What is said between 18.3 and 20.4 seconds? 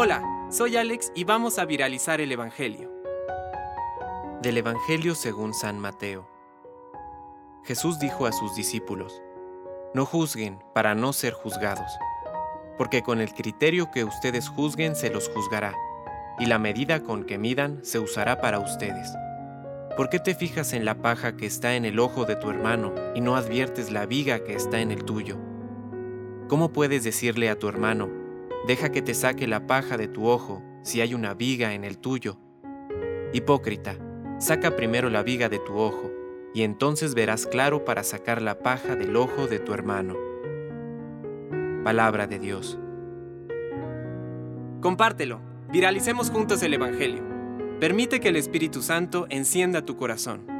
para ustedes. ¿Por qué te